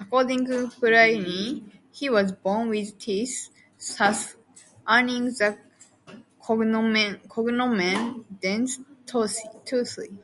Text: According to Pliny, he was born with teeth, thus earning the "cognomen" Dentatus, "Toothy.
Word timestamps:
According 0.00 0.46
to 0.46 0.66
Pliny, 0.66 1.62
he 1.92 2.10
was 2.10 2.32
born 2.32 2.70
with 2.70 2.98
teeth, 2.98 3.50
thus 3.96 4.34
earning 4.88 5.26
the 5.26 5.56
"cognomen" 6.42 7.20
Dentatus, 8.40 9.36
"Toothy. 9.64 10.18